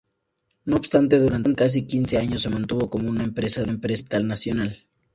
[0.65, 4.79] No obstante, durante casi quince años se mantuvo como una empresa de capital nacional.